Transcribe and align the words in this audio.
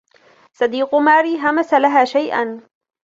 صَديقُ 0.53 0.95
ماري 0.95 1.37
هَمَسَ 1.39 1.73
لَها 1.73 2.05
شيئاً 2.05 2.61